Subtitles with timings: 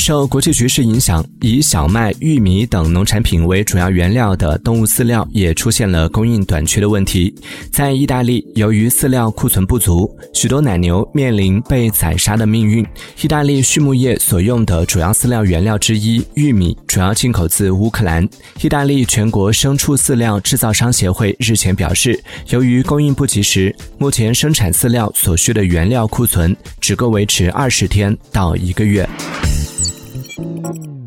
[0.00, 7.32] 受国际局势影响，以小麦、玉米等农产品为主要原料的动物饲料也出现了供应短缺的问题。
[7.70, 12.84] 在意大利，由于饲料库存不足，许多奶牛面临被宰杀的命运。
[13.20, 18.26] 意大利畜牧业所用的主要饲料原料之一玉米，主要进口自乌克兰。
[18.62, 29.06] 意大利全国牲畜饲料制造商协会日前表示，由于供应不及时，目前生产饲料所需的原料库存只够维持二十天到一个月。
[30.40, 30.99] Música